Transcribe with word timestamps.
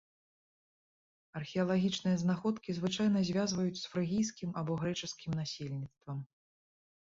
Археалагічныя 1.39 2.15
знаходкі 2.23 2.75
звычайна 2.79 3.19
звязваюць 3.29 3.77
з 3.81 3.85
фрыгійскім 3.93 4.49
або 4.63 4.71
грэчаскім 4.81 5.31
насельніцтвам. 5.43 6.19